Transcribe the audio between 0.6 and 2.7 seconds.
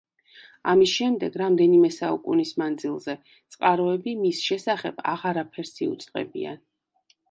ამის შემდეგ, რამდენიმე საუკუნის